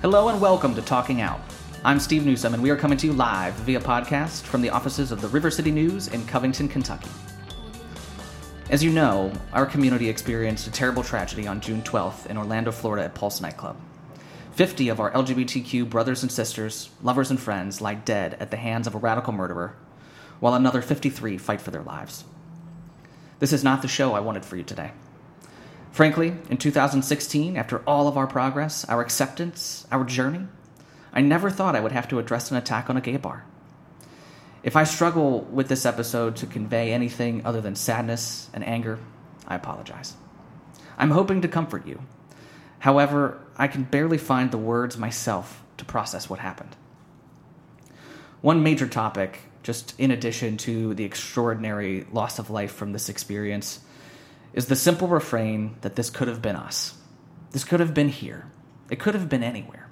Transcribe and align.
Hello 0.00 0.28
and 0.28 0.40
welcome 0.40 0.76
to 0.76 0.80
Talking 0.80 1.22
Out. 1.22 1.40
I'm 1.84 1.98
Steve 1.98 2.24
Newsom, 2.24 2.54
and 2.54 2.62
we 2.62 2.70
are 2.70 2.76
coming 2.76 2.96
to 2.98 3.08
you 3.08 3.12
live 3.12 3.52
via 3.54 3.80
podcast 3.80 4.42
from 4.42 4.62
the 4.62 4.70
offices 4.70 5.10
of 5.10 5.20
the 5.20 5.26
River 5.26 5.50
City 5.50 5.72
News 5.72 6.06
in 6.06 6.24
Covington, 6.24 6.68
Kentucky. 6.68 7.10
As 8.70 8.84
you 8.84 8.92
know, 8.92 9.32
our 9.52 9.66
community 9.66 10.08
experienced 10.08 10.68
a 10.68 10.70
terrible 10.70 11.02
tragedy 11.02 11.48
on 11.48 11.60
June 11.60 11.82
12th 11.82 12.26
in 12.26 12.38
Orlando, 12.38 12.70
Florida 12.70 13.06
at 13.06 13.16
Pulse 13.16 13.40
nightclub. 13.40 13.76
50 14.52 14.88
of 14.88 15.00
our 15.00 15.10
LGBTQ 15.10 15.90
brothers 15.90 16.22
and 16.22 16.30
sisters, 16.30 16.90
lovers 17.02 17.30
and 17.32 17.40
friends 17.40 17.80
lie 17.80 17.94
dead 17.94 18.36
at 18.38 18.52
the 18.52 18.56
hands 18.56 18.86
of 18.86 18.94
a 18.94 18.98
radical 18.98 19.32
murderer, 19.32 19.74
while 20.38 20.54
another 20.54 20.80
53 20.80 21.38
fight 21.38 21.60
for 21.60 21.72
their 21.72 21.82
lives. 21.82 22.22
This 23.40 23.52
is 23.52 23.64
not 23.64 23.82
the 23.82 23.88
show 23.88 24.14
I 24.14 24.20
wanted 24.20 24.44
for 24.44 24.56
you 24.56 24.62
today. 24.62 24.92
Frankly, 25.90 26.34
in 26.48 26.58
2016, 26.58 27.56
after 27.56 27.78
all 27.80 28.08
of 28.08 28.16
our 28.16 28.26
progress, 28.26 28.84
our 28.84 29.00
acceptance, 29.00 29.86
our 29.90 30.04
journey, 30.04 30.46
I 31.12 31.20
never 31.20 31.50
thought 31.50 31.74
I 31.74 31.80
would 31.80 31.92
have 31.92 32.08
to 32.08 32.18
address 32.18 32.50
an 32.50 32.56
attack 32.56 32.88
on 32.90 32.96
a 32.96 33.00
gay 33.00 33.16
bar. 33.16 33.44
If 34.62 34.76
I 34.76 34.84
struggle 34.84 35.42
with 35.42 35.68
this 35.68 35.86
episode 35.86 36.36
to 36.36 36.46
convey 36.46 36.92
anything 36.92 37.44
other 37.44 37.60
than 37.60 37.74
sadness 37.74 38.50
and 38.52 38.66
anger, 38.66 38.98
I 39.46 39.54
apologize. 39.54 40.14
I'm 40.98 41.12
hoping 41.12 41.40
to 41.42 41.48
comfort 41.48 41.86
you. 41.86 42.02
However, 42.80 43.40
I 43.56 43.68
can 43.68 43.84
barely 43.84 44.18
find 44.18 44.50
the 44.50 44.58
words 44.58 44.98
myself 44.98 45.62
to 45.78 45.84
process 45.84 46.28
what 46.28 46.40
happened. 46.40 46.76
One 48.40 48.62
major 48.62 48.86
topic, 48.86 49.40
just 49.62 49.98
in 49.98 50.10
addition 50.10 50.56
to 50.58 50.94
the 50.94 51.04
extraordinary 51.04 52.06
loss 52.12 52.38
of 52.38 52.50
life 52.50 52.72
from 52.72 52.92
this 52.92 53.08
experience, 53.08 53.80
is 54.52 54.66
the 54.66 54.76
simple 54.76 55.08
refrain 55.08 55.76
that 55.82 55.96
this 55.96 56.10
could 56.10 56.28
have 56.28 56.42
been 56.42 56.56
us. 56.56 56.96
This 57.52 57.64
could 57.64 57.80
have 57.80 57.94
been 57.94 58.08
here. 58.08 58.46
It 58.90 58.98
could 58.98 59.14
have 59.14 59.28
been 59.28 59.42
anywhere. 59.42 59.88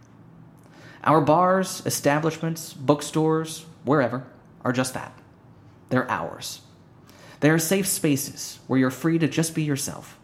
Our 1.04 1.20
bars, 1.20 1.82
establishments, 1.86 2.72
bookstores, 2.72 3.64
wherever, 3.84 4.24
are 4.64 4.72
just 4.72 4.94
that. 4.94 5.16
They're 5.88 6.10
ours. 6.10 6.60
They 7.40 7.50
are 7.50 7.58
safe 7.58 7.86
spaces 7.86 8.58
where 8.66 8.78
you're 8.78 8.90
free 8.90 9.18
to 9.18 9.28
just 9.28 9.54
be 9.54 9.62
yourself. 9.62 10.18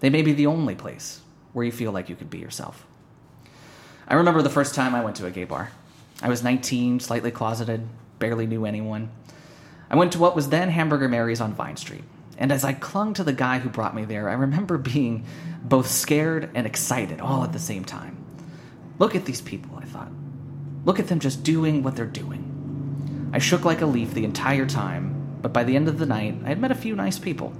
They 0.00 0.10
may 0.10 0.22
be 0.22 0.32
the 0.32 0.46
only 0.46 0.74
place 0.74 1.20
where 1.52 1.64
you 1.64 1.72
feel 1.72 1.90
like 1.90 2.08
you 2.08 2.16
could 2.16 2.30
be 2.30 2.38
yourself. 2.38 2.86
I 4.06 4.14
remember 4.14 4.42
the 4.42 4.50
first 4.50 4.74
time 4.74 4.94
I 4.94 5.02
went 5.02 5.16
to 5.16 5.26
a 5.26 5.30
gay 5.30 5.44
bar. 5.44 5.70
I 6.22 6.28
was 6.28 6.42
19, 6.42 7.00
slightly 7.00 7.30
closeted, 7.30 7.88
barely 8.18 8.46
knew 8.46 8.64
anyone. 8.64 9.10
I 9.90 9.96
went 9.96 10.12
to 10.12 10.18
what 10.18 10.36
was 10.36 10.50
then 10.50 10.70
Hamburger 10.70 11.08
Mary's 11.08 11.40
on 11.40 11.54
Vine 11.54 11.76
Street. 11.76 12.04
And 12.38 12.52
as 12.52 12.64
I 12.64 12.72
clung 12.72 13.14
to 13.14 13.24
the 13.24 13.32
guy 13.32 13.58
who 13.58 13.68
brought 13.68 13.96
me 13.96 14.04
there, 14.04 14.28
I 14.28 14.34
remember 14.34 14.78
being 14.78 15.26
both 15.62 15.88
scared 15.88 16.50
and 16.54 16.66
excited 16.66 17.20
all 17.20 17.42
at 17.42 17.52
the 17.52 17.58
same 17.58 17.84
time. 17.84 18.16
Look 18.98 19.16
at 19.16 19.24
these 19.24 19.40
people, 19.40 19.76
I 19.76 19.84
thought. 19.84 20.10
Look 20.84 21.00
at 21.00 21.08
them 21.08 21.18
just 21.18 21.42
doing 21.42 21.82
what 21.82 21.96
they're 21.96 22.06
doing. 22.06 23.30
I 23.32 23.38
shook 23.38 23.64
like 23.64 23.80
a 23.80 23.86
leaf 23.86 24.14
the 24.14 24.24
entire 24.24 24.66
time, 24.66 25.38
but 25.42 25.52
by 25.52 25.64
the 25.64 25.76
end 25.76 25.88
of 25.88 25.98
the 25.98 26.06
night, 26.06 26.38
I 26.44 26.48
had 26.48 26.60
met 26.60 26.70
a 26.70 26.76
few 26.76 26.94
nice 26.94 27.18
people. 27.18 27.52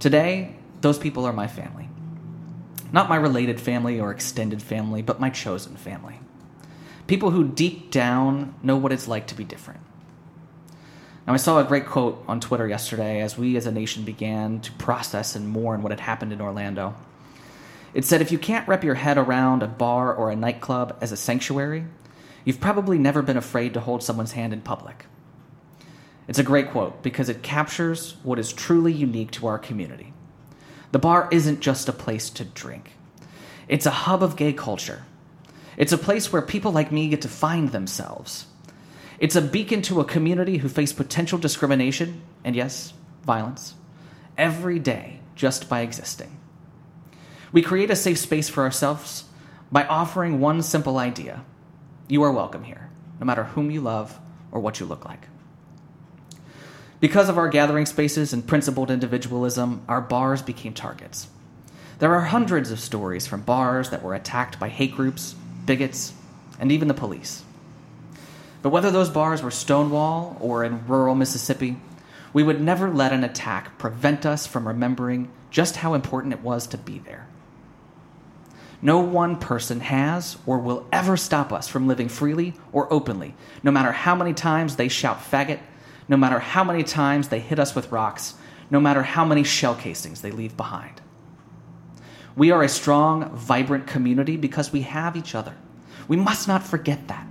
Today, 0.00 0.56
those 0.80 0.98
people 0.98 1.24
are 1.24 1.32
my 1.32 1.46
family. 1.46 1.88
Not 2.92 3.08
my 3.08 3.16
related 3.16 3.60
family 3.60 4.00
or 4.00 4.10
extended 4.10 4.60
family, 4.60 5.02
but 5.02 5.20
my 5.20 5.30
chosen 5.30 5.76
family. 5.76 6.20
People 7.06 7.30
who 7.30 7.48
deep 7.48 7.90
down 7.90 8.54
know 8.62 8.76
what 8.76 8.92
it's 8.92 9.08
like 9.08 9.26
to 9.28 9.34
be 9.34 9.44
different. 9.44 9.80
Now, 11.28 11.34
I 11.34 11.36
saw 11.36 11.58
a 11.58 11.64
great 11.64 11.84
quote 11.84 12.24
on 12.26 12.40
Twitter 12.40 12.66
yesterday 12.66 13.20
as 13.20 13.36
we 13.36 13.58
as 13.58 13.66
a 13.66 13.70
nation 13.70 14.02
began 14.02 14.62
to 14.62 14.72
process 14.72 15.36
and 15.36 15.46
mourn 15.46 15.82
what 15.82 15.92
had 15.92 16.00
happened 16.00 16.32
in 16.32 16.40
Orlando. 16.40 16.94
It 17.92 18.06
said, 18.06 18.22
If 18.22 18.32
you 18.32 18.38
can't 18.38 18.66
wrap 18.66 18.82
your 18.82 18.94
head 18.94 19.18
around 19.18 19.62
a 19.62 19.66
bar 19.66 20.10
or 20.10 20.30
a 20.30 20.36
nightclub 20.36 20.96
as 21.02 21.12
a 21.12 21.18
sanctuary, 21.18 21.84
you've 22.46 22.62
probably 22.62 22.96
never 22.96 23.20
been 23.20 23.36
afraid 23.36 23.74
to 23.74 23.80
hold 23.80 24.02
someone's 24.02 24.32
hand 24.32 24.54
in 24.54 24.62
public. 24.62 25.04
It's 26.28 26.38
a 26.38 26.42
great 26.42 26.70
quote 26.70 27.02
because 27.02 27.28
it 27.28 27.42
captures 27.42 28.16
what 28.22 28.38
is 28.38 28.50
truly 28.50 28.94
unique 28.94 29.32
to 29.32 29.48
our 29.48 29.58
community. 29.58 30.14
The 30.92 30.98
bar 30.98 31.28
isn't 31.30 31.60
just 31.60 31.90
a 31.90 31.92
place 31.92 32.30
to 32.30 32.44
drink, 32.46 32.92
it's 33.68 33.84
a 33.84 33.90
hub 33.90 34.22
of 34.22 34.36
gay 34.36 34.54
culture. 34.54 35.04
It's 35.76 35.92
a 35.92 35.98
place 35.98 36.32
where 36.32 36.40
people 36.40 36.72
like 36.72 36.90
me 36.90 37.06
get 37.08 37.20
to 37.20 37.28
find 37.28 37.68
themselves 37.68 38.46
it's 39.18 39.36
a 39.36 39.42
beacon 39.42 39.82
to 39.82 40.00
a 40.00 40.04
community 40.04 40.58
who 40.58 40.68
face 40.68 40.92
potential 40.92 41.38
discrimination 41.38 42.22
and, 42.44 42.54
yes, 42.54 42.92
violence 43.24 43.74
every 44.36 44.78
day 44.78 45.20
just 45.34 45.68
by 45.68 45.80
existing. 45.80 46.38
We 47.52 47.62
create 47.62 47.90
a 47.90 47.96
safe 47.96 48.18
space 48.18 48.48
for 48.48 48.62
ourselves 48.62 49.24
by 49.72 49.84
offering 49.84 50.40
one 50.40 50.62
simple 50.62 50.98
idea 50.98 51.44
you 52.08 52.22
are 52.22 52.32
welcome 52.32 52.64
here, 52.64 52.88
no 53.20 53.26
matter 53.26 53.44
whom 53.44 53.70
you 53.70 53.80
love 53.80 54.18
or 54.50 54.60
what 54.60 54.80
you 54.80 54.86
look 54.86 55.04
like. 55.04 55.28
Because 57.00 57.28
of 57.28 57.36
our 57.38 57.48
gathering 57.48 57.86
spaces 57.86 58.32
and 58.32 58.46
principled 58.46 58.90
individualism, 58.90 59.82
our 59.88 60.00
bars 60.00 60.42
became 60.42 60.72
targets. 60.72 61.28
There 61.98 62.14
are 62.14 62.22
hundreds 62.22 62.70
of 62.70 62.80
stories 62.80 63.26
from 63.26 63.42
bars 63.42 63.90
that 63.90 64.02
were 64.02 64.14
attacked 64.14 64.58
by 64.58 64.68
hate 64.68 64.94
groups, 64.94 65.34
bigots, 65.66 66.12
and 66.58 66.72
even 66.72 66.88
the 66.88 66.94
police. 66.94 67.44
But 68.62 68.70
whether 68.70 68.90
those 68.90 69.10
bars 69.10 69.42
were 69.42 69.50
Stonewall 69.50 70.36
or 70.40 70.64
in 70.64 70.86
rural 70.86 71.14
Mississippi, 71.14 71.76
we 72.32 72.42
would 72.42 72.60
never 72.60 72.90
let 72.90 73.12
an 73.12 73.24
attack 73.24 73.78
prevent 73.78 74.26
us 74.26 74.46
from 74.46 74.66
remembering 74.66 75.30
just 75.50 75.76
how 75.76 75.94
important 75.94 76.34
it 76.34 76.42
was 76.42 76.66
to 76.68 76.78
be 76.78 76.98
there. 76.98 77.26
No 78.80 78.98
one 79.00 79.36
person 79.36 79.80
has 79.80 80.36
or 80.46 80.58
will 80.58 80.86
ever 80.92 81.16
stop 81.16 81.52
us 81.52 81.66
from 81.68 81.88
living 81.88 82.08
freely 82.08 82.54
or 82.72 82.92
openly, 82.92 83.34
no 83.62 83.70
matter 83.70 83.92
how 83.92 84.14
many 84.14 84.34
times 84.34 84.76
they 84.76 84.88
shout 84.88 85.18
faggot, 85.20 85.58
no 86.08 86.16
matter 86.16 86.38
how 86.38 86.64
many 86.64 86.82
times 86.82 87.28
they 87.28 87.40
hit 87.40 87.58
us 87.58 87.74
with 87.74 87.90
rocks, 87.90 88.34
no 88.70 88.80
matter 88.80 89.02
how 89.02 89.24
many 89.24 89.42
shell 89.42 89.74
casings 89.74 90.20
they 90.20 90.30
leave 90.30 90.56
behind. 90.56 91.00
We 92.36 92.50
are 92.52 92.62
a 92.62 92.68
strong, 92.68 93.30
vibrant 93.34 93.86
community 93.86 94.36
because 94.36 94.72
we 94.72 94.82
have 94.82 95.16
each 95.16 95.34
other. 95.34 95.56
We 96.06 96.16
must 96.16 96.46
not 96.46 96.62
forget 96.62 97.08
that. 97.08 97.27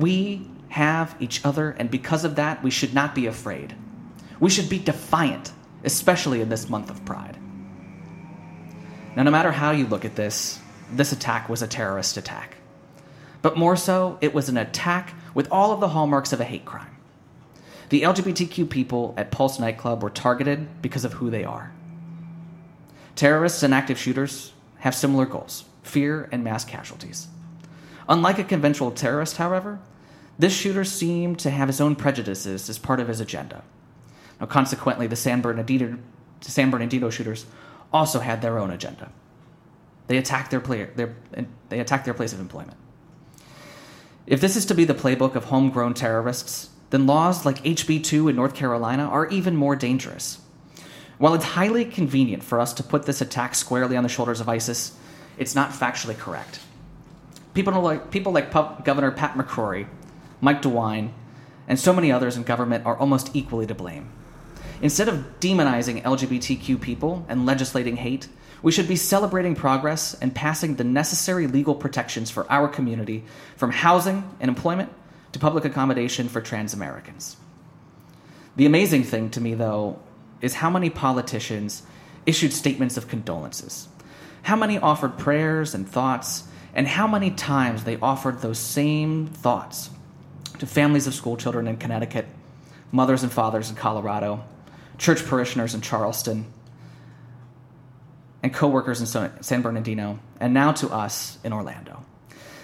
We 0.00 0.48
have 0.70 1.14
each 1.20 1.44
other, 1.44 1.70
and 1.72 1.90
because 1.90 2.24
of 2.24 2.36
that, 2.36 2.62
we 2.62 2.70
should 2.70 2.94
not 2.94 3.14
be 3.14 3.26
afraid. 3.26 3.74
We 4.38 4.48
should 4.48 4.70
be 4.70 4.78
defiant, 4.78 5.52
especially 5.84 6.40
in 6.40 6.48
this 6.48 6.70
month 6.70 6.88
of 6.88 7.04
Pride. 7.04 7.36
Now, 9.14 9.24
no 9.24 9.30
matter 9.30 9.52
how 9.52 9.72
you 9.72 9.86
look 9.86 10.04
at 10.04 10.16
this, 10.16 10.58
this 10.90 11.12
attack 11.12 11.48
was 11.48 11.60
a 11.60 11.66
terrorist 11.66 12.16
attack. 12.16 12.56
But 13.42 13.58
more 13.58 13.76
so, 13.76 14.16
it 14.20 14.32
was 14.32 14.48
an 14.48 14.56
attack 14.56 15.14
with 15.34 15.48
all 15.50 15.72
of 15.72 15.80
the 15.80 15.88
hallmarks 15.88 16.32
of 16.32 16.40
a 16.40 16.44
hate 16.44 16.64
crime. 16.64 16.96
The 17.90 18.02
LGBTQ 18.02 18.70
people 18.70 19.14
at 19.16 19.30
Pulse 19.30 19.58
nightclub 19.58 20.02
were 20.02 20.10
targeted 20.10 20.80
because 20.80 21.04
of 21.04 21.14
who 21.14 21.28
they 21.28 21.44
are. 21.44 21.72
Terrorists 23.16 23.62
and 23.62 23.74
active 23.74 23.98
shooters 23.98 24.52
have 24.78 24.94
similar 24.94 25.26
goals 25.26 25.64
fear 25.82 26.28
and 26.30 26.44
mass 26.44 26.64
casualties. 26.64 27.26
Unlike 28.10 28.40
a 28.40 28.44
conventional 28.44 28.90
terrorist, 28.90 29.36
however, 29.36 29.78
this 30.36 30.52
shooter 30.52 30.84
seemed 30.84 31.38
to 31.38 31.50
have 31.50 31.68
his 31.68 31.80
own 31.80 31.94
prejudices 31.94 32.68
as 32.68 32.76
part 32.76 32.98
of 32.98 33.06
his 33.06 33.20
agenda. 33.20 33.62
Now, 34.40 34.46
consequently, 34.46 35.06
the 35.06 35.14
San 35.14 35.40
Bernardino, 35.40 35.96
San 36.40 36.70
Bernardino 36.70 37.08
shooters 37.10 37.46
also 37.92 38.18
had 38.18 38.42
their 38.42 38.58
own 38.58 38.70
agenda. 38.70 39.12
They 40.08 40.16
attacked 40.16 40.50
their, 40.50 40.60
player, 40.60 40.90
their, 40.96 41.14
they 41.68 41.78
attacked 41.78 42.04
their 42.04 42.14
place 42.14 42.32
of 42.32 42.40
employment. 42.40 42.76
If 44.26 44.40
this 44.40 44.56
is 44.56 44.66
to 44.66 44.74
be 44.74 44.84
the 44.84 44.94
playbook 44.94 45.36
of 45.36 45.44
homegrown 45.44 45.94
terrorists, 45.94 46.70
then 46.90 47.06
laws 47.06 47.46
like 47.46 47.62
HB 47.62 48.02
2 48.02 48.28
in 48.28 48.34
North 48.34 48.54
Carolina 48.54 49.04
are 49.04 49.28
even 49.28 49.54
more 49.54 49.76
dangerous. 49.76 50.40
While 51.18 51.34
it's 51.34 51.44
highly 51.44 51.84
convenient 51.84 52.42
for 52.42 52.58
us 52.58 52.72
to 52.74 52.82
put 52.82 53.06
this 53.06 53.20
attack 53.20 53.54
squarely 53.54 53.96
on 53.96 54.02
the 54.02 54.08
shoulders 54.08 54.40
of 54.40 54.48
ISIS, 54.48 54.96
it's 55.38 55.54
not 55.54 55.70
factually 55.70 56.18
correct. 56.18 56.58
People 57.54 57.80
like, 57.80 58.10
people 58.10 58.32
like 58.32 58.52
Governor 58.52 59.10
Pat 59.10 59.34
McCrory, 59.34 59.86
Mike 60.40 60.62
DeWine, 60.62 61.10
and 61.66 61.78
so 61.78 61.92
many 61.92 62.10
others 62.10 62.36
in 62.36 62.42
government 62.42 62.86
are 62.86 62.96
almost 62.96 63.34
equally 63.34 63.66
to 63.66 63.74
blame. 63.74 64.10
Instead 64.82 65.08
of 65.08 65.40
demonizing 65.40 66.02
LGBTQ 66.02 66.80
people 66.80 67.26
and 67.28 67.44
legislating 67.44 67.96
hate, 67.96 68.28
we 68.62 68.72
should 68.72 68.88
be 68.88 68.96
celebrating 68.96 69.54
progress 69.54 70.14
and 70.14 70.34
passing 70.34 70.76
the 70.76 70.84
necessary 70.84 71.46
legal 71.46 71.74
protections 71.74 72.30
for 72.30 72.50
our 72.50 72.68
community 72.68 73.24
from 73.56 73.70
housing 73.70 74.28
and 74.40 74.48
employment 74.48 74.90
to 75.32 75.38
public 75.38 75.64
accommodation 75.64 76.28
for 76.28 76.40
trans 76.40 76.74
Americans. 76.74 77.36
The 78.56 78.66
amazing 78.66 79.04
thing 79.04 79.30
to 79.30 79.40
me, 79.40 79.54
though, 79.54 79.98
is 80.40 80.54
how 80.54 80.70
many 80.70 80.90
politicians 80.90 81.82
issued 82.26 82.52
statements 82.52 82.96
of 82.96 83.08
condolences, 83.08 83.88
how 84.42 84.56
many 84.56 84.78
offered 84.78 85.18
prayers 85.18 85.74
and 85.74 85.88
thoughts 85.88 86.44
and 86.74 86.86
how 86.86 87.06
many 87.06 87.30
times 87.30 87.84
they 87.84 87.96
offered 87.98 88.40
those 88.40 88.58
same 88.58 89.26
thoughts 89.26 89.90
to 90.58 90.66
families 90.66 91.06
of 91.06 91.14
schoolchildren 91.14 91.66
in 91.66 91.76
Connecticut, 91.76 92.26
mothers 92.92 93.22
and 93.22 93.32
fathers 93.32 93.70
in 93.70 93.76
Colorado, 93.76 94.44
church 94.98 95.24
parishioners 95.24 95.74
in 95.74 95.80
Charleston, 95.80 96.46
and 98.42 98.54
coworkers 98.54 99.00
in 99.00 99.06
San 99.42 99.62
Bernardino, 99.62 100.18
and 100.38 100.54
now 100.54 100.72
to 100.72 100.88
us 100.88 101.38
in 101.44 101.52
Orlando. 101.52 102.04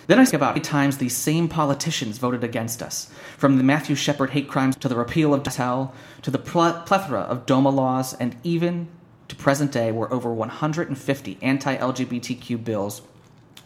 Then 0.07 0.21
I 0.21 0.25
think 0.25 0.35
about 0.35 0.47
how 0.47 0.53
many 0.53 0.61
times 0.61 0.99
these 0.99 1.17
same 1.17 1.49
politicians 1.49 2.19
voted 2.19 2.45
against 2.45 2.83
us, 2.83 3.11
from 3.37 3.59
the 3.59 3.65
Matthew 3.65 3.97
Shepard 3.97 4.31
hate 4.31 4.49
crimes 4.49 4.77
to 4.77 4.89
the 4.89 4.97
repeal 4.97 5.35
of 5.35 5.43
Tell, 5.43 5.93
to 6.23 6.31
the 6.31 6.39
plethora 6.39 7.21
of 7.21 7.45
DOMA 7.45 7.71
laws, 7.71 8.15
and 8.15 8.37
even 8.45 8.89
to 9.29 9.35
present 9.35 9.73
day 9.73 9.91
where 9.91 10.13
over 10.13 10.33
150 10.33 11.39
anti 11.43 11.77
LGBTQ 11.77 12.63
bills 12.65 13.03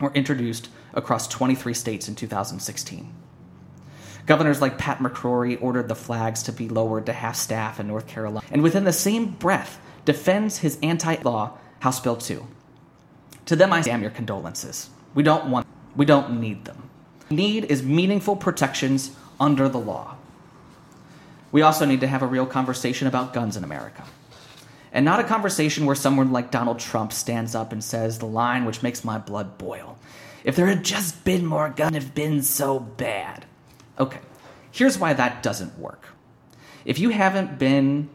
were 0.00 0.12
introduced 0.14 0.68
across 0.94 1.28
23 1.28 1.74
states 1.74 2.08
in 2.08 2.14
2016. 2.14 3.12
Governors 4.26 4.60
like 4.60 4.78
Pat 4.78 4.98
McCrory 4.98 5.60
ordered 5.60 5.88
the 5.88 5.94
flags 5.94 6.42
to 6.44 6.52
be 6.52 6.68
lowered 6.68 7.06
to 7.06 7.12
half 7.12 7.36
staff 7.36 7.80
in 7.80 7.88
North 7.88 8.06
Carolina, 8.06 8.46
and 8.50 8.62
within 8.62 8.84
the 8.84 8.92
same 8.92 9.32
breath 9.32 9.80
defends 10.04 10.58
his 10.58 10.78
anti 10.82 11.16
law 11.22 11.58
House 11.80 12.00
Bill 12.00 12.16
2. 12.16 12.46
To 13.46 13.56
them, 13.56 13.72
I 13.72 13.82
damn 13.82 14.02
your 14.02 14.10
condolences. 14.10 14.90
We 15.14 15.22
don't 15.22 15.50
want 15.50 15.66
we 15.96 16.04
don't 16.06 16.40
need 16.40 16.64
them. 16.64 16.88
Need 17.30 17.64
is 17.64 17.82
meaningful 17.82 18.36
protections 18.36 19.10
under 19.40 19.68
the 19.68 19.78
law. 19.78 20.16
We 21.52 21.62
also 21.62 21.84
need 21.84 22.00
to 22.00 22.06
have 22.06 22.22
a 22.22 22.26
real 22.26 22.46
conversation 22.46 23.08
about 23.08 23.32
guns 23.32 23.56
in 23.56 23.64
America. 23.64 24.04
And 24.92 25.04
not 25.04 25.20
a 25.20 25.24
conversation 25.24 25.86
where 25.86 25.94
someone 25.94 26.32
like 26.32 26.50
Donald 26.50 26.80
Trump 26.80 27.12
stands 27.12 27.54
up 27.54 27.72
and 27.72 27.82
says 27.82 28.18
the 28.18 28.26
line 28.26 28.64
which 28.64 28.82
makes 28.82 29.04
my 29.04 29.18
blood 29.18 29.56
boil. 29.56 29.98
If 30.42 30.56
there 30.56 30.66
had 30.66 30.84
just 30.84 31.24
been 31.24 31.46
more 31.46 31.72
would 31.78 31.94
have 31.94 32.14
been 32.14 32.42
so 32.42 32.80
bad. 32.80 33.44
Okay, 33.98 34.20
here's 34.72 34.98
why 34.98 35.12
that 35.12 35.42
doesn't 35.42 35.78
work. 35.78 36.06
If 36.84 36.98
you 36.98 37.10
haven't 37.10 37.58
been 37.58 38.08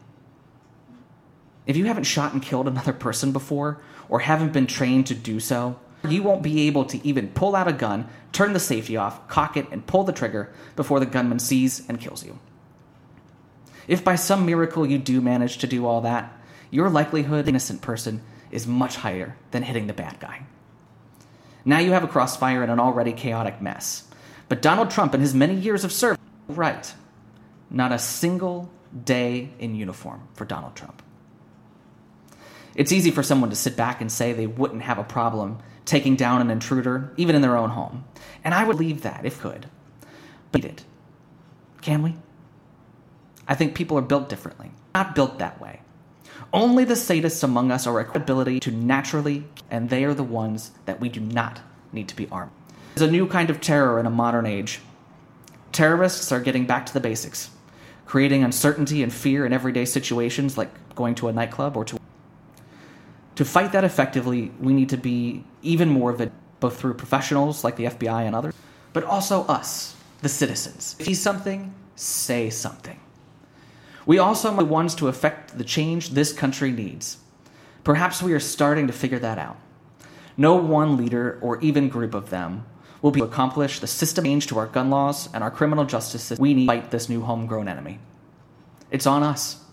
if 1.65 1.77
you 1.77 1.85
haven't 1.85 2.03
shot 2.03 2.33
and 2.33 2.41
killed 2.41 2.67
another 2.67 2.93
person 2.93 3.31
before 3.31 3.81
or 4.07 4.19
haven't 4.19 4.53
been 4.53 4.67
trained 4.67 5.07
to 5.07 5.15
do 5.15 5.39
so, 5.39 5.79
you 6.07 6.21
won't 6.21 6.43
be 6.43 6.67
able 6.67 6.85
to 6.85 7.05
even 7.07 7.29
pull 7.29 7.55
out 7.55 7.67
a 7.67 7.73
gun, 7.73 8.07
turn 8.31 8.53
the 8.53 8.59
safety 8.59 8.97
off, 8.97 9.27
cock 9.27 9.57
it, 9.57 9.67
and 9.71 9.87
pull 9.87 10.03
the 10.03 10.11
trigger 10.11 10.53
before 10.75 10.99
the 10.99 11.05
gunman 11.07 11.39
sees 11.39 11.87
and 11.89 11.99
kills 11.99 12.23
you. 12.23 12.37
If 13.87 14.03
by 14.03 14.15
some 14.15 14.45
miracle 14.45 14.85
you 14.85 14.97
do 14.97 15.21
manage 15.21 15.57
to 15.59 15.67
do 15.67 15.85
all 15.85 16.01
that, 16.01 16.31
your 16.75 16.89
likelihood 16.89 17.47
innocent 17.47 17.81
person 17.81 18.21
is 18.51 18.67
much 18.67 18.97
higher 18.97 19.37
than 19.51 19.63
hitting 19.63 19.87
the 19.87 19.93
bad 19.93 20.19
guy. 20.19 20.43
Now 21.63 21.79
you 21.79 21.93
have 21.93 22.03
a 22.03 22.07
crossfire 22.07 22.63
in 22.63 22.69
an 22.69 22.81
already 22.81 23.13
chaotic 23.13 23.61
mess. 23.61 24.03
But 24.49 24.61
Donald 24.61 24.91
Trump 24.91 25.13
and 25.13 25.21
his 25.21 25.33
many 25.33 25.55
years 25.55 25.85
of 25.85 25.93
service, 25.93 26.19
right, 26.49 26.93
not 27.71 27.93
a 27.93 27.97
single 27.97 28.69
day 29.05 29.51
in 29.57 29.73
uniform 29.73 30.27
for 30.33 30.43
Donald 30.43 30.75
Trump. 30.75 31.01
It's 32.75 32.91
easy 32.91 33.09
for 33.09 33.23
someone 33.23 33.51
to 33.51 33.55
sit 33.55 33.77
back 33.77 34.01
and 34.01 34.11
say 34.11 34.33
they 34.33 34.45
wouldn't 34.45 34.81
have 34.81 34.99
a 34.99 35.03
problem 35.05 35.59
taking 35.85 36.17
down 36.17 36.41
an 36.41 36.51
intruder, 36.51 37.13
even 37.15 37.35
in 37.35 37.41
their 37.41 37.55
own 37.55 37.69
home. 37.69 38.03
And 38.43 38.53
I 38.53 38.65
would 38.65 38.75
leave 38.75 39.01
that 39.03 39.25
if 39.25 39.39
could. 39.39 39.67
But 40.51 40.65
it. 40.65 40.83
Can 41.81 42.03
we? 42.03 42.15
I 43.47 43.55
think 43.55 43.75
people 43.75 43.97
are 43.97 44.01
built 44.01 44.27
differently, 44.27 44.71
not 44.93 45.15
built 45.15 45.39
that 45.39 45.61
way. 45.61 45.79
Only 46.53 46.85
the 46.85 46.93
sadists 46.93 47.43
among 47.43 47.71
us 47.71 47.85
are 47.87 47.99
equipped 47.99 48.17
ability 48.17 48.59
to 48.61 48.71
naturally, 48.71 49.45
and 49.69 49.89
they 49.89 50.03
are 50.03 50.13
the 50.13 50.23
ones 50.23 50.71
that 50.85 50.99
we 50.99 51.09
do 51.09 51.19
not 51.19 51.61
need 51.91 52.07
to 52.09 52.15
be 52.15 52.27
armed. 52.31 52.51
There's 52.95 53.07
a 53.07 53.11
new 53.11 53.27
kind 53.27 53.49
of 53.49 53.59
terror 53.59 53.99
in 53.99 54.05
a 54.05 54.09
modern 54.09 54.45
age. 54.45 54.79
Terrorists 55.71 56.31
are 56.31 56.39
getting 56.39 56.65
back 56.65 56.85
to 56.85 56.93
the 56.93 56.99
basics, 56.99 57.49
creating 58.05 58.43
uncertainty 58.43 59.03
and 59.03 59.11
fear 59.11 59.45
in 59.45 59.51
everyday 59.51 59.85
situations 59.85 60.57
like 60.57 60.69
going 60.95 61.15
to 61.15 61.27
a 61.27 61.33
nightclub 61.33 61.75
or 61.75 61.83
to 61.85 61.99
to 63.35 63.43
fight 63.43 63.73
that 63.73 63.83
effectively, 63.83 64.51
we 64.61 64.73
need 64.73 64.89
to 64.89 64.97
be 64.97 65.43
even 65.61 65.89
more 65.89 66.09
of 66.09 66.21
it, 66.21 66.31
both 66.61 66.79
through 66.79 66.93
professionals 66.93 67.63
like 67.63 67.75
the 67.75 67.85
FBI 67.85 68.23
and 68.23 68.33
others, 68.33 68.53
but 68.93 69.03
also 69.03 69.43
us, 69.43 69.95
the 70.21 70.29
citizens. 70.29 70.95
If 70.99 71.07
you 71.09 71.15
see 71.15 71.21
something, 71.21 71.75
say 71.95 72.49
something. 72.49 72.97
We 74.05 74.19
also 74.19 74.51
are 74.51 74.57
the 74.57 74.65
ones 74.65 74.95
to 74.95 75.07
affect 75.07 75.57
the 75.57 75.63
change 75.63 76.11
this 76.11 76.31
country 76.31 76.71
needs. 76.71 77.17
Perhaps 77.83 78.21
we 78.21 78.33
are 78.33 78.39
starting 78.39 78.87
to 78.87 78.93
figure 78.93 79.19
that 79.19 79.37
out. 79.37 79.57
No 80.37 80.55
one 80.55 80.97
leader 80.97 81.39
or 81.41 81.59
even 81.61 81.89
group 81.89 82.13
of 82.13 82.29
them 82.29 82.65
will 83.01 83.11
be 83.11 83.19
able 83.19 83.27
to 83.27 83.33
accomplish 83.33 83.79
the 83.79 83.87
system 83.87 84.25
change 84.25 84.47
to 84.47 84.57
our 84.57 84.67
gun 84.67 84.89
laws 84.89 85.29
and 85.33 85.43
our 85.43 85.51
criminal 85.51 85.85
justice 85.85 86.23
system. 86.23 86.41
We 86.41 86.53
need 86.53 86.65
to 86.65 86.73
fight 86.73 86.91
this 86.91 87.09
new 87.09 87.21
homegrown 87.21 87.67
enemy. 87.67 87.99
It's 88.91 89.05
on 89.05 89.23
us. 89.23 89.63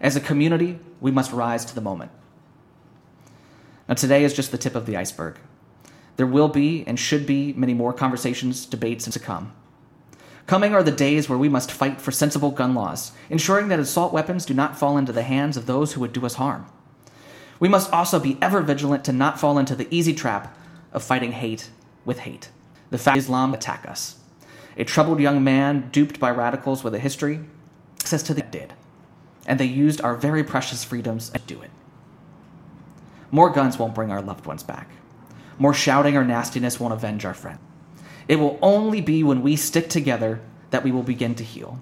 As 0.00 0.16
a 0.16 0.20
community, 0.20 0.78
we 1.00 1.10
must 1.10 1.32
rise 1.32 1.64
to 1.66 1.74
the 1.74 1.80
moment. 1.80 2.10
Now, 3.88 3.94
today 3.94 4.24
is 4.24 4.34
just 4.34 4.52
the 4.52 4.58
tip 4.58 4.74
of 4.74 4.86
the 4.86 4.96
iceberg. 4.96 5.38
There 6.16 6.26
will 6.26 6.48
be 6.48 6.84
and 6.86 6.98
should 6.98 7.26
be 7.26 7.52
many 7.54 7.74
more 7.74 7.92
conversations, 7.92 8.66
debates, 8.66 9.06
and 9.06 9.12
to 9.14 9.20
come. 9.20 9.52
Coming 10.46 10.74
are 10.74 10.82
the 10.82 10.90
days 10.90 11.28
where 11.28 11.38
we 11.38 11.48
must 11.48 11.70
fight 11.70 12.00
for 12.00 12.10
sensible 12.10 12.50
gun 12.50 12.74
laws, 12.74 13.12
ensuring 13.30 13.68
that 13.68 13.78
assault 13.78 14.12
weapons 14.12 14.44
do 14.44 14.54
not 14.54 14.76
fall 14.76 14.98
into 14.98 15.12
the 15.12 15.22
hands 15.22 15.56
of 15.56 15.66
those 15.66 15.92
who 15.92 16.00
would 16.00 16.12
do 16.12 16.26
us 16.26 16.34
harm. 16.34 16.66
We 17.60 17.68
must 17.68 17.92
also 17.92 18.18
be 18.18 18.38
ever 18.42 18.60
vigilant 18.60 19.04
to 19.04 19.12
not 19.12 19.38
fall 19.38 19.56
into 19.56 19.76
the 19.76 19.86
easy 19.90 20.12
trap 20.14 20.56
of 20.92 21.04
fighting 21.04 21.32
hate 21.32 21.70
with 22.04 22.20
hate. 22.20 22.50
The 22.90 22.98
fact 22.98 23.18
Islam 23.18 23.54
attack 23.54 23.88
us. 23.88 24.18
A 24.76 24.84
troubled 24.84 25.20
young 25.20 25.44
man 25.44 25.90
duped 25.92 26.18
by 26.18 26.30
radicals 26.30 26.82
with 26.82 26.94
a 26.94 26.98
history 26.98 27.40
says 28.04 28.22
to 28.24 28.34
the 28.34 28.42
did, 28.42 28.72
and 29.46 29.60
they 29.60 29.64
used 29.64 30.00
our 30.00 30.16
very 30.16 30.42
precious 30.42 30.82
freedoms 30.82 31.30
to 31.30 31.38
do 31.38 31.62
it. 31.62 31.70
More 33.30 33.50
guns 33.50 33.78
won't 33.78 33.94
bring 33.94 34.10
our 34.10 34.20
loved 34.20 34.44
ones 34.44 34.62
back. 34.62 34.88
More 35.58 35.72
shouting 35.72 36.16
or 36.16 36.24
nastiness 36.24 36.80
won't 36.80 36.94
avenge 36.94 37.24
our 37.24 37.34
friend. 37.34 37.58
It 38.32 38.40
will 38.40 38.58
only 38.62 39.02
be 39.02 39.22
when 39.22 39.42
we 39.42 39.56
stick 39.56 39.90
together 39.90 40.40
that 40.70 40.82
we 40.82 40.90
will 40.90 41.02
begin 41.02 41.34
to 41.34 41.44
heal. 41.44 41.78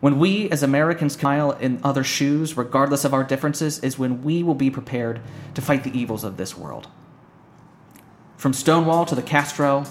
When 0.00 0.18
we 0.18 0.48
as 0.48 0.62
Americans 0.62 1.18
smile 1.18 1.52
in 1.52 1.80
other 1.84 2.02
shoes, 2.02 2.56
regardless 2.56 3.04
of 3.04 3.12
our 3.12 3.24
differences, 3.24 3.78
is 3.80 3.98
when 3.98 4.22
we 4.22 4.42
will 4.42 4.54
be 4.54 4.70
prepared 4.70 5.20
to 5.52 5.60
fight 5.60 5.84
the 5.84 5.92
evils 5.92 6.24
of 6.24 6.38
this 6.38 6.56
world. 6.56 6.88
From 8.38 8.54
Stonewall 8.54 9.04
to 9.04 9.14
the 9.14 9.20
Castro, 9.20 9.84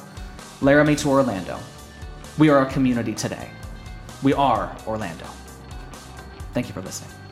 Laramie 0.60 0.96
to 0.96 1.10
Orlando, 1.10 1.60
we 2.40 2.50
are 2.50 2.66
a 2.66 2.72
community 2.72 3.14
today. 3.14 3.52
We 4.24 4.34
are 4.34 4.76
Orlando. 4.88 5.28
Thank 6.56 6.66
you 6.68 6.74
for 6.74 6.82
listening. 6.82 7.23